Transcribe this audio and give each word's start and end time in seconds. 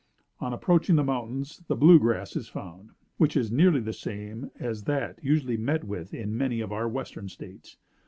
On 0.39 0.51
approaching 0.51 0.95
the 0.95 1.03
mountains 1.03 1.61
the 1.67 1.75
blue 1.75 1.99
grass 1.99 2.35
is 2.35 2.47
found, 2.47 2.89
which 3.17 3.37
is 3.37 3.51
nearly 3.51 3.79
the 3.79 3.93
same 3.93 4.49
as 4.59 4.85
that 4.85 5.23
usually 5.23 5.57
met 5.57 5.83
with 5.83 6.11
in 6.11 6.35
many 6.35 6.59
of 6.59 6.71
our 6.71 6.87
western 6.89 7.29
States. 7.29 7.77